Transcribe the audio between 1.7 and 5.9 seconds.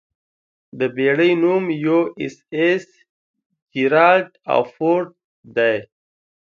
'یواېساېس جېرالډ ار فورډ' دی.